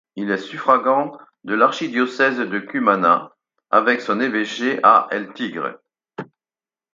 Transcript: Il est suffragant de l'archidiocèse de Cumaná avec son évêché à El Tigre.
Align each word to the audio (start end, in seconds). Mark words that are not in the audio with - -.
Il 0.15 0.31
est 0.31 0.39
suffragant 0.39 1.15
de 1.43 1.53
l'archidiocèse 1.53 2.39
de 2.39 2.57
Cumaná 2.57 3.35
avec 3.69 4.01
son 4.01 4.19
évêché 4.19 4.79
à 4.81 5.05
El 5.11 5.31
Tigre. 5.31 5.77